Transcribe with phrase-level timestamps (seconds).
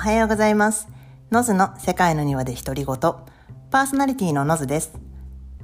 [0.00, 0.88] おはようございます。
[1.30, 2.96] ノズの世界の庭で独り言。
[3.70, 4.94] パーソナリティのノズです。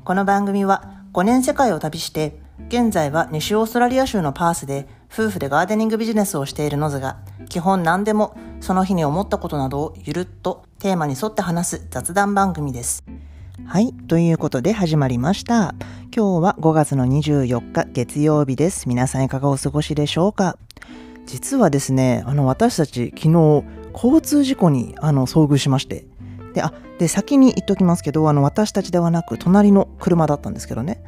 [0.05, 2.39] この番組は5年世界を旅して、
[2.69, 7.17] 現在は西オーストラリア州のパースで夫婦でガーデニングビジネスをしているノズが、
[7.49, 13.05] 基本何でもその日に思ったことなどをゆるっとテーマに沿って話す雑談番組です。
[13.65, 13.95] はい。
[13.95, 15.75] ということで始まりました。
[16.15, 18.87] 今日は5月の24日月曜日です。
[18.87, 20.59] 皆さんいかがお過ごしでしょうか？
[21.25, 23.65] 実はですね、あの私たち昨日
[23.97, 26.07] 交通事故にあの遭遇しまして。
[26.53, 31.03] で、あ、で、先に言っときますけど、あの私たちではなく隣の車だったんですけどね。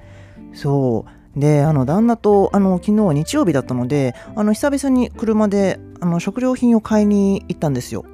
[0.54, 1.04] そ
[1.36, 1.40] う。
[1.40, 8.04] で、あの旦那とあの昨日は日曜日だったので、あの久々に車であの食料品を買いに行ったんですよ。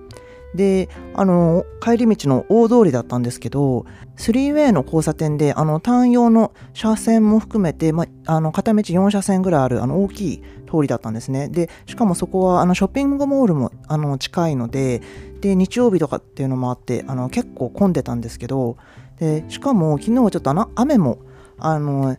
[0.55, 3.87] で、あの帰り道の大通りだったんですけど、
[4.17, 11.49] スリーウェイの交差点で、あの単用の車線も含めて、ま、あの片道4車線ぐらいあるあの大きい通りだったんですね。
[11.49, 15.03] で、しかもそこはあのショッピングモールもあの近いので、
[15.41, 18.77] で、日曜日とかっていうのもあって、あの結構混んでたんですけど、
[19.19, 21.19] で、しかも昨日はちょっとあの雨も、
[21.59, 22.17] あの、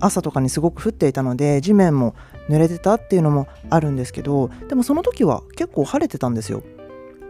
[0.00, 2.14] 朝とかにすごく降っていたので、地面も
[2.48, 6.62] 濡れてたっていうのもあるんですけど、でもその時は結構晴れてたんですよ。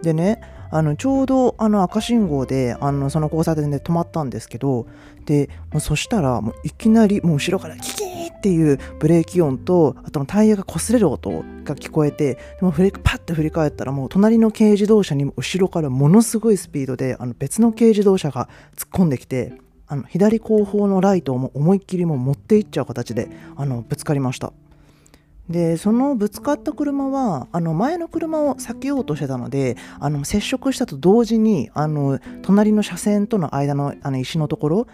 [0.03, 4.87] でね、あのちょうどあの赤信号であのその交差点で止まったんですけど
[5.25, 5.51] で
[5.81, 11.31] そしたらもういきなりもう後ろからキキーっていうブレーキ音とあとタイヤが擦れる音
[11.65, 19.55] が聞こえてでも振りパッて振り返ったらもう隣の軽自動車に後ろからものすごいスピードであの別の軽自動車が突っ込んできて
[19.89, 24.53] あの左後方のライトをも思いっきりも持っていっちゃう形であのぶつかりました。
[25.49, 34.87] でそのぶつかった車はあの前の車を避けようとしてたのであの接触したと同時にあの隣の車線との間のあの石のところ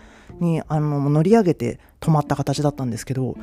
[0.42, 3.36] にあの乗り上げて止まった形だったんですけど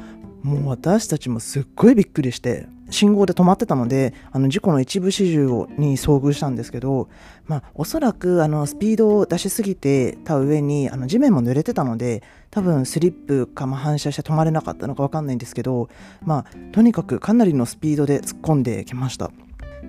[0.44, 5.44] もう私たちもすっごいびっくりして信号で止まってたのであの事故の一部始終
[5.78, 7.10] に遭遇したんですけど、
[7.46, 15.90] まあ、おそらくあのスピードを出しすぎてた上にあの地面も濡れてたので多分スリップか、まあ、反射して止まれなかったのか分かんないんですけど、
[16.22, 19.32] まあ、とにかくかなりのスピードで突っ込んできました。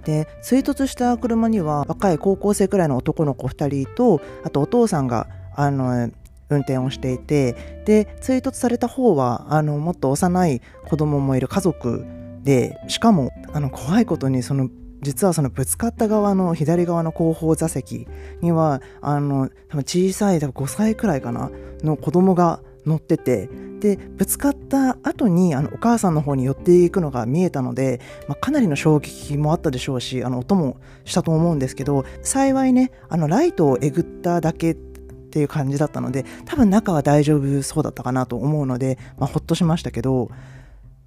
[0.04, 6.10] で追突した車には若い高校生くらいの男の子2人とあとお父さんがあの
[6.50, 12.05] 運転をしていてで追突された方はあのもっと幼い子供もいる家族
[12.43, 14.69] でしかもあの怖いことにその
[15.03, 18.06] 実はそのぶつかった側の左側の後方座席
[18.43, 21.50] にはあの多分小さい多分5歳くらいかな
[21.83, 23.49] の子供が乗ってて
[23.81, 34.77] でぶつかった後にあのお母さんの方に寄っていくのが見えたので、まあ、かなりの衝撃もあったでしょうしあの音もしたと思うんですけど幸いねあのライトをえぐっただけ
[35.30, 40.28] っていう感じだったので多分中は大丈夫そうだったかなと思うので、まあ、ほっとしましたけど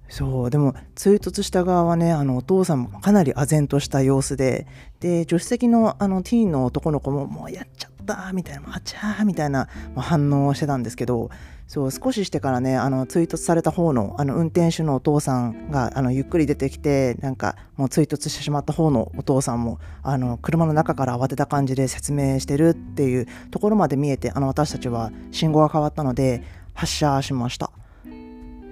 [0.08, 4.66] そうでも追突した側はねあのお父さんもかなり唖然とした様子で
[5.00, 7.93] で助手席のあのティーンの男の子ももうやっちゃった
[8.32, 11.30] みたいなあちゃーみたいな反応をしてたんですけど
[11.66, 26.42] そう少ししてからねあの追突された方のあの運転手のお父さんがあのゆっくり出てきてなんかもう追突してしまった方のお父さんもあの車の中から慌てた感じで説明してるっていうところまで見えてあの私たちは信号が変わったので
[26.74, 27.70] 発車しました。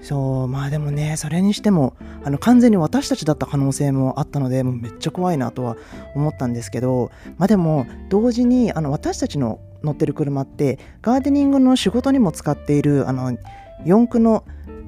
[0.03, 5.77] そうまあでもねそれにしてもあの完全に私たちだった可能性もあったのでもうめっちゃ怖いなとは
[6.15, 13.37] 思ったんですけどまあでも同時にあの私たちの乗ってる車ってガーデニングの仕事にも使っているあの
[13.85, 14.45] 四駆の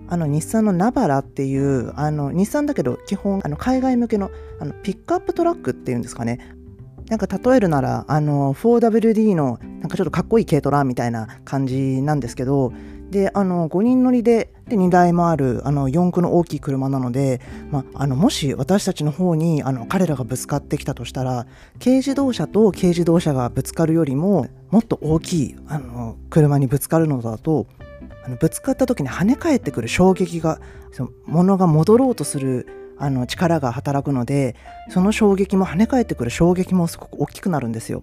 [0.07, 4.31] あの日産のナバラっていうあの日産だけど基本あの海外向けの
[4.61, 6.41] あのピックアップトラックっていうんですかね。
[7.09, 12.73] なんか例えるならあの 4WD のなんかちょっとかっこいい軽トラみたいな感じなんですけど
[13.15, 21.47] であの5人乗りでで2台もあるあの4駆の大きい車なので、まあ、あのもし私たちの方にあの彼らがぶつかってきたとしたら
[21.79, 27.67] 軽自動車と軽自動車がぶつかるよりももっと大きいあの車にぶつかるのだと
[28.25, 30.61] あのぶつかった時に跳ね返ってくる衝撃が
[30.91, 32.67] その物が戻ろうとする
[32.99, 34.57] あの力が働くので
[34.89, 38.03] その衝撃も跳ね返ってくる衝撃もすごく大きくなるんですよ。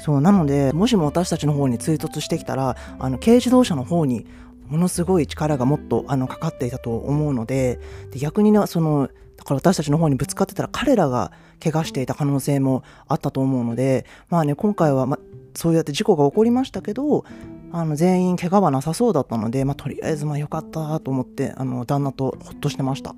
[0.00, 4.26] そうなのでもしも私たちの方に追突してきたらあの軽自動車の方に
[4.68, 7.80] ものすごい力がもっとあのかかっていたと思うので
[8.12, 11.32] で逆にねそのだから私たちの方にぶつかってたら彼らが
[11.62, 15.18] 怪我していた可能性もあったと思うのでまあね今回は、ま、
[15.54, 17.24] そうやって事故が起こりましたけど
[17.72, 23.14] あの全員怪我はなさそうだったので、まあ、とりあえずまあよかったと思ってあの旦那とほっとしてました。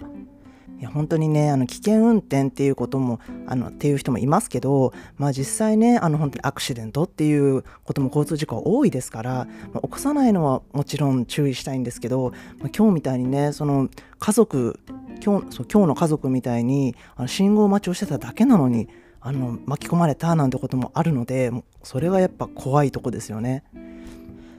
[0.81, 12.31] いや本当にねあの危険運転っていうこともあのっていう人もいますけど、まあ、実際ねあの本当にアクシデントっていうことも交通事故は多いですから、まあ、起こさないのはもちろん注意したいんですけど、
[12.61, 14.81] まあ、今日みたいにねその家族
[15.23, 18.89] 今日そう今日の家族みたいにあの信号待ちをしてただけなのに
[19.21, 21.51] あの巻き込まれたなんてこともあるので
[21.83, 23.65] それがやっぱ怖いとこですよね。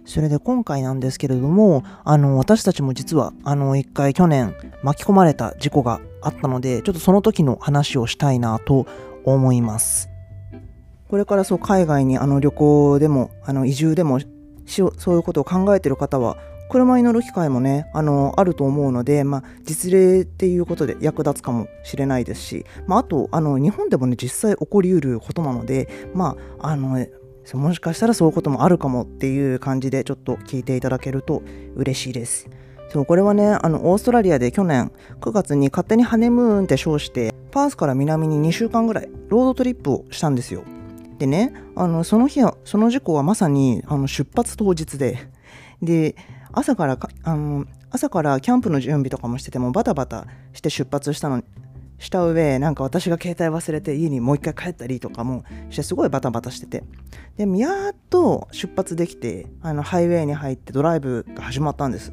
[0.05, 8.85] それで今回なんですけれどもあの私たちも実はあの一回去年巻き込まれた事故があったのでちょっとその時の話をしたいなと
[9.23, 10.09] 思います。
[11.09, 14.19] これからそう海外にあの旅行でもあの移住でも
[14.65, 16.37] そういうことを考えてる方は
[16.69, 27.05] 車に乗る機会もねあのあると思うので、まあ、実例っていうことで役立つかもしれないですし、まあ、あとあの日本でもね実際起こりうることなので、まあ、あの
[27.53, 31.43] もしかしたらそういうこともあるかもっていう感じでちょっと聞いていただけると
[31.75, 32.49] 嬉しいです。
[32.91, 34.91] そうこれはねあのオーストラリアで去年
[35.21, 40.65] 9月に勝手にハネムーンって称してパースから南に2週間ぐらいロードトリップをしたんですよ。
[41.17, 45.29] でねあのその日はその事故はまさにあの出発当日で。
[45.81, 46.15] で
[46.51, 51.43] 朝からあの朝からキャンプの準備とかもしててもバタバタして出発したの
[51.97, 56.83] した上なんか私が携帯忘れて家にもう一回帰ったりとかもしてすごいバタバタしてて。
[57.37, 62.11] でやっと出発できてあのハイウェイに入ってドライブが始まったんです。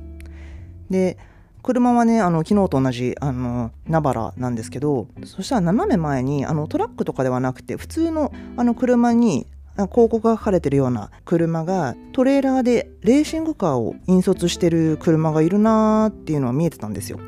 [0.91, 1.19] で
[1.63, 9.47] 車はねあの昨日と同じあのナバラなんですけどそしたら斜め前にあのトラックとかではなくて普通のあの車に
[9.87, 17.21] 広告が書かれてるような車がトレーラーでレーシングカーを引率してる車がいるなーっていうのは見えてたんですよ。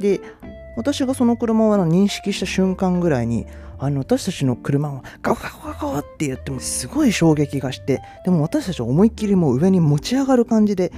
[0.00, 0.20] で
[0.76, 3.46] 私がその車を認識した瞬間ぐらいに
[3.78, 10.90] あの私たちの車はガガガガガって言ってもすごい衝撃がしてでも私たちは思いっきりもう上に持ち上がる感じで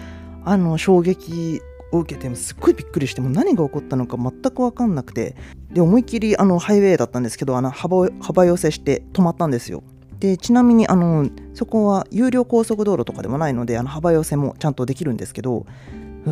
[0.44, 1.60] あの衝撃
[1.92, 5.36] 受けてすっごいびっくりしても何が起こったのか全く分かんなくて
[5.72, 9.82] で思いっきりあのハイウェイだったんですけどあの幅幅寄せして止まったんですよ。
[10.18, 15.66] でちなみにあのそこは有料高速道路とかでもないのであの幅寄せもちゃんとできるんですけど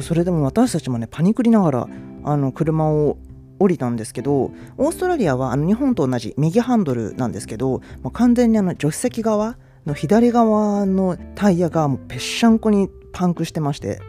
[0.01, 1.89] それでも私たちもねパニクりながら
[2.25, 3.19] あの車を
[3.59, 14.01] 降りたんですけどオーストラリアはあの日本と同じ右ハンドルなんですけど、まあ、完全にあの助手席側の左側のタイヤがもうぺっしゃんこにパンクしてまして。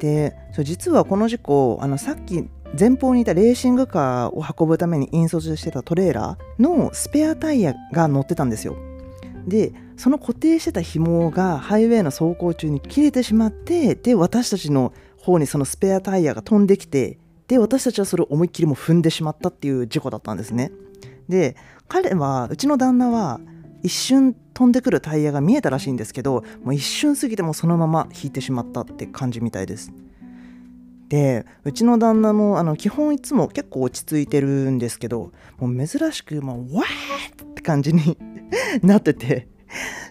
[0.00, 2.48] でそう実はこの事故あのさっき
[2.78, 8.76] 前方にいたレーシングカーを運ぶために引率してたトレーラーのスペアタイヤが乗ってたんですよ。
[9.46, 17.18] でその固定してた紐がハイウェイの走行中に切れてしまってで私たちの方にそのスペアタイヤが飛んできて
[17.48, 20.70] で私たちはそれを思いっきりも踏んでしまったっていう事故だったんですね。
[21.28, 21.56] で
[21.88, 23.40] 彼はうちの旦那は
[23.82, 29.92] 一瞬飛んでくるタイヤが見えたらしいんですけどもう一瞬過ぎてもそのまま引いてしまったって感じみたいです。
[31.08, 38.16] でうちの旦那もあの基本いつも結構落ち着いてるんですけどもう珍しくもうわーって感じに
[38.82, 39.48] なってて。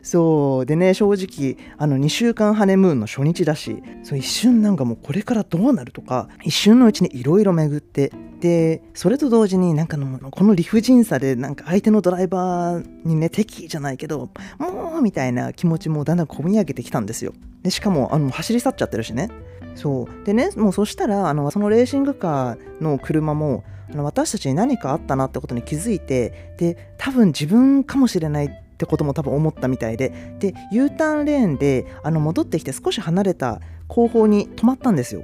[0.02, 0.66] そう。
[0.66, 17.34] でね正直あの2週間ハネムーンの初日だしそう一瞬なんかもうこれからどうなるとか一瞬のうちにいろいろ巡ってでそれと同時になんかのこの理不尽さでなんか相手のドライバーにね敵じゃないけどもうみたいな気持ちもだんだん込み上げてきたんですよ。
[17.64, 19.30] でしかもあの走り去っちゃってるしね。
[19.76, 20.26] そう。
[20.26, 30.14] でねもうそしたらあのそのレーシングカーの車もあの私たちに何かあったなってことに気づいてで多分自分かもしれないってことも多分思ったみたいで。
[30.40, 33.60] で U ターンレーンであの戻ってきて少し離れた
[33.90, 35.24] 後方に止まったんですよ。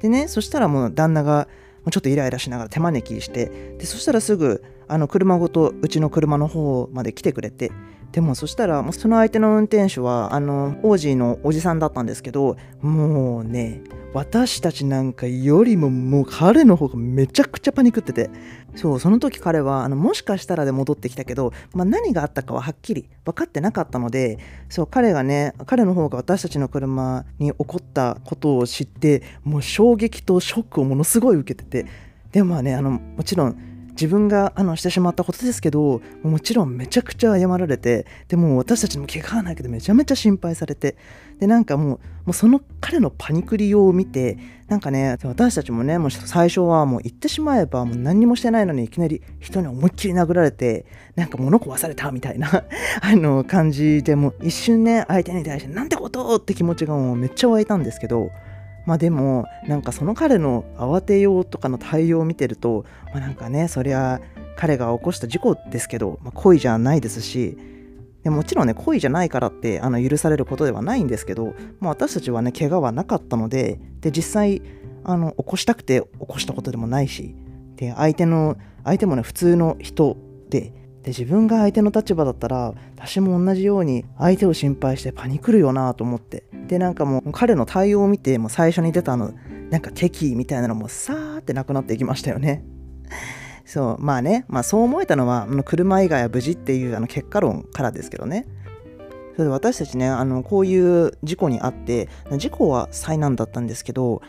[0.00, 1.46] でねそしたらもう旦那が
[1.90, 3.76] ちょっとイライラしながら手招きして。
[3.78, 7.70] でそしたらすぐあの車ごとうちの車の方まで来てくれて。
[8.10, 13.80] でもそしたらもうその相手の運転手はあのオージーのおじさんだったんですけどもうね
[14.12, 18.28] 私たちなんかよりももう彼の方がめちゃくちゃパニクってて。
[18.74, 24.38] そうその時彼はあのもしかしたらで戻ってきたけど、まあ、何があったかははっきり分かってなかったので
[24.68, 31.90] そう彼がね彼の方が私たちの車に起こったことを知ってもう衝撃とショックをものすごい受けてて
[32.32, 40.96] でもねあのもちろん自分があのしてしまったことですけどもちろんめちゃくちゃ謝られてでも私たちも怪我はないけどめちゃめちゃ心配されて
[41.38, 52.48] でなんかもうもうその彼のパニクリを見てなんかね私たちもねもう最初はもう言ってしまえばもう何にもしてないのにいきなり人に思いっきり殴られてなんか物壊されたみたいな
[53.02, 58.30] あの感じでもう一瞬ね相手に対してなんてことって気持ちがもうめっちゃ湧いたんですけど
[58.86, 64.20] まあでもなんかその彼の慌てようとかの対応を見てると、まあ、なんかねそりゃ
[64.56, 67.56] 彼が起こした事故ですけど、まあ、故意じゃないですし
[68.22, 74.62] でもちろんね故意じゃないからってあの許されることではないんですけど、まあ、私たちはね怪我はなかったのでで実際
[75.04, 77.34] あの起こしたくて起こしたことでもないし
[77.76, 80.16] で相手の相手もね普通の人
[80.50, 80.72] で
[81.02, 86.44] で自分が相手の立場だったら私も同じように相手を心配してパニクるよなと思って。
[86.68, 89.32] でなんかもう彼の対応を見てもう最初に出たの
[89.70, 92.64] なんか敵意みたいなのもさーってなくなっていきましたよね。
[93.66, 98.46] そうまあね、まあ、そう思えたのは車以外は無事っていうあの結果論からですけどね。
[99.34, 104.20] それで私たちねあのこういう事故にあって事故は災難だったんですけど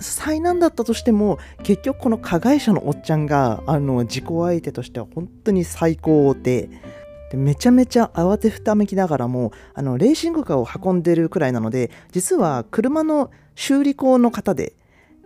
[0.00, 6.68] 災難だったとしても結局この加害者のおっちゃんがあの事故相手としては本当に最高で
[7.30, 14.74] でめちゃめちゃ慌てふためきながらもあのレーシングカーを運んでるくらいなので実は車の修理工の方で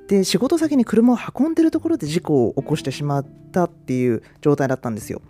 [0.09, 5.23] で仕事先に車を運んでるところで事故を起こしてしまったっていう状態だったんですよ。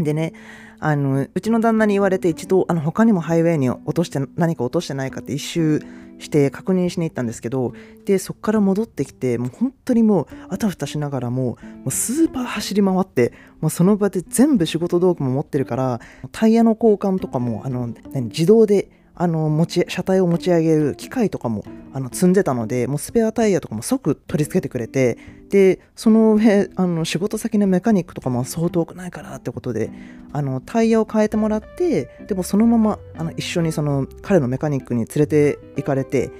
[0.00, 0.32] でね
[0.80, 5.80] あのうちの旦那に言われて一度あの他にもハイウェイに落として何か落としてないかって一周
[6.18, 7.72] して確認しに行ったんですけど
[8.04, 16.00] でそこから戻ってきてもう本当にもうあたふたしながらももうスーパー走り回ってもうその場で全部仕事道具も持ってるから
[16.32, 25.18] タイヤの交換とかもあの自動であの持ち車体を持ち上げる機械とかもあの積んでたのでもうスペアタイヤとかも即取り付けてくれて
[25.50, 29.90] でその上あの仕事先のメカニックとかも相当多くないからってことで
[30.32, 36.32] あのタイヤを変えてもらってでもそのままあの一緒にその彼のメカニックに連れて行かれて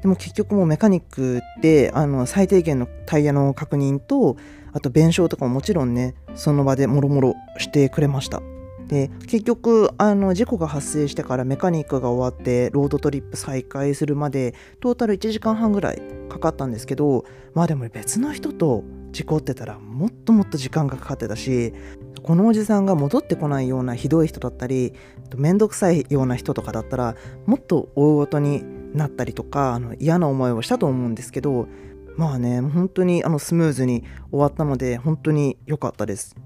[0.00, 4.36] でも結局もうメカニックってあの最低限のタイヤの確認と
[4.72, 8.42] あと弁償とかももちろんねその場でもろもろしてくれました。
[8.92, 21.72] で結局あの事故が発生してからメカニックが終わってロードトリップ再開するまでトータル1時間半ぐらいかかったんですけどまあでも別の人と事故ってたらもっともっと時間がかかってたし
[22.22, 24.92] このおじさんが戻ってこないようなひどい人だったり
[25.36, 28.62] 面倒くさいような人とかだったらもっと大ごとに
[28.94, 31.66] なったりとかあの嫌な思いをしたと思うんですけど
[32.18, 36.36] まあね本当にあのスムーズに終わったので本当に良かったです。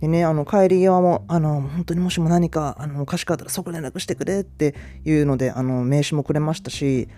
[0.00, 4.74] でね、あの帰り際もあの本当にもしも何かあのおかしかったら即連絡してくれって
[5.04, 7.08] いうのであの名刺もくれましたし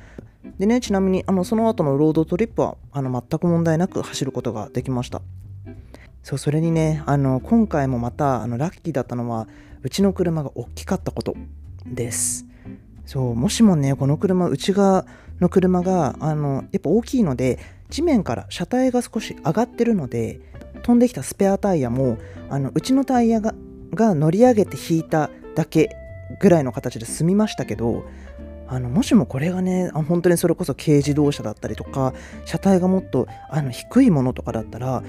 [0.59, 5.21] でねちなみにあのその後のロードトリップはあの全く問題なく走ることができました。
[6.23, 9.49] そうそれにねあの今回もまたあのラッキーだったのは
[9.83, 11.35] うちの車が大きかったこと
[11.87, 12.47] です。
[13.07, 15.05] そうもしもねこの車内側
[15.41, 17.59] の車があのやっぱ大きいので
[17.89, 20.41] 地面から車体が少し上がってるので
[20.83, 22.19] 飛んできたスペアタイヤも
[22.49, 23.55] あのうちのタイヤが
[23.95, 25.97] が乗り上げて引いただけ
[26.41, 28.05] ぐらいの形で済みましたけど
[28.69, 35.03] あのもしもこれがね本当にそれこそ軽自動車だったりとか車体がもっとあの低いものとかだったら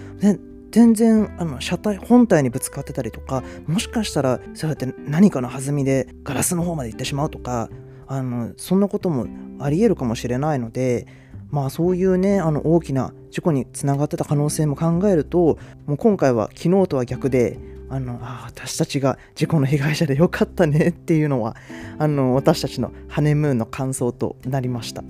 [0.71, 7.69] 全然あの車体本体にぶつかってたりとかもしかしたらそうやって何かの弾みでガラスの方まで行ってしまうとか
[8.07, 9.27] あのそんなことも
[9.59, 11.05] ありえるかもしれないので
[11.51, 21.57] まあそういうねあの大きな事故につながってた可能性も考えるともう今回は昨日とは逆であのあ私たちが事故の被害者でよかったねっていうのは
[21.99, 25.03] あの私たちのハネムーンの感想となりました。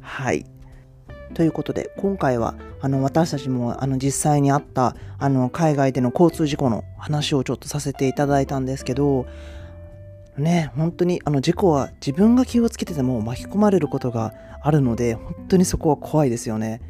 [0.00, 0.46] はい
[1.34, 9.26] ということで今回はあの私たちもあの実際にあったあの海外での交通事故の話をちょっとさせていただいたんですけど
[10.38, 16.80] ね本当にあの事故は自分が気をつけてても巻き込まれることがあるので本当にそこは怖いですよね。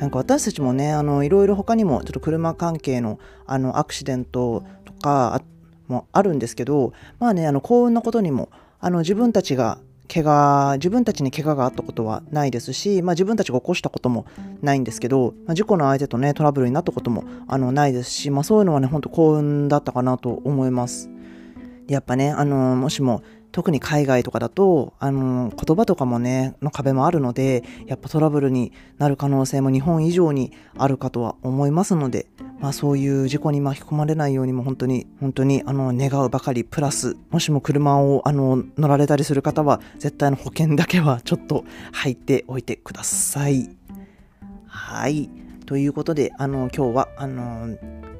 [0.00, 5.42] なんか私たちもねあのいろいろ他にもちょっと車関係のあのアクシデントとか
[5.88, 9.78] もあるんですけどまあねあの幸運なことにもあの自分たちが
[10.12, 14.26] 怪我自分たちに怪我があったことはないですし、まあ、自分たちが起こしたことも
[14.62, 21.10] ないんですけど、まあ、事故の相手とねトラブルになったこともあのないですし、まあ、そういうのはねほんと幸運だったかなと思います。
[21.88, 23.22] やっぱね、あのもしも
[23.56, 32.26] 特に海外とかだと、あの言葉とかもね、の壁もあるので、やっぱトラブルになる可能性も日本以上にあるかとは思いますので、
[32.60, 43.74] まあそういう事故に巻き込まれないようにも本当に、本当にあの願うばかり、プラス、もしも車をあの乗られたりする方は、絶対の保険だけはちょっと入っておいてください。
[44.66, 45.30] はい。
[45.64, 47.74] ということで、あの今日はあの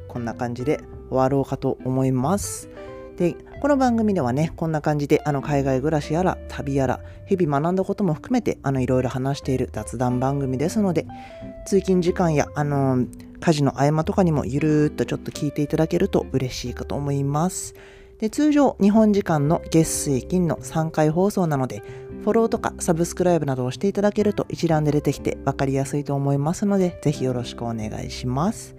[0.09, 2.71] こんな感じで終わろうかと思います。
[3.17, 11.07] でこの番組ではねこんな感じであの海外暮らしやら旅やら日々学んだことも含めていろいろ話している雑談番組ですので
[11.67, 13.07] 通勤時間やあの
[13.41, 17.75] 家事の合間とかにもゆるーっとちょっと聞いていただけると嬉しいかと思います。
[18.19, 21.83] で通常日本時間の月水金の3回放送なので
[22.23, 28.75] フォローとかサブスクライブなどをしていただけると一覧で出てきて分かりやすいと思いますのでぜひよろしくお願いします。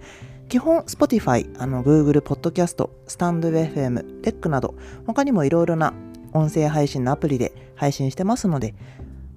[0.48, 4.74] 基本 Spotify、あの Google Podcast、StandFM、Tech など
[5.06, 5.92] 他にもいろいろな
[6.32, 8.74] 音声配信のアプリで配信してますので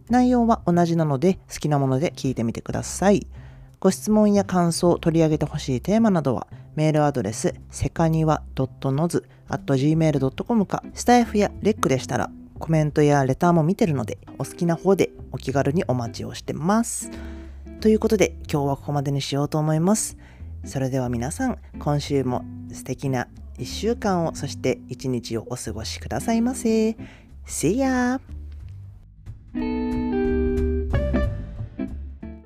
[0.10, 3.28] 内容は同じなので好きなもので聞いてみてください。
[3.80, 17.10] ご質問や感想、取り上げてほしいテーマなどはメールアドレスセカニワ .noz.gmail.com かスタイフやレックでしたらコメントやレターも見てるのでお好きな方でお気軽にお待ちをしてます。
[17.80, 20.16] ということで今日はここまでにしようと思います。
[20.66, 23.28] それでは皆さん、今週も素敵な
[23.58, 26.96] 1週間を、そして1日をお過ごしくださいませ。
[27.46, 28.41] See ya!